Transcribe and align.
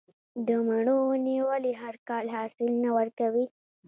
د 0.47 0.47
مڼو 0.67 0.95
ونې 1.09 1.37
ولې 1.49 1.71
هر 1.81 1.95
کال 2.07 2.25
حاصل 2.35 2.71
نه 2.83 2.89
ورکوي؟ 2.97 3.45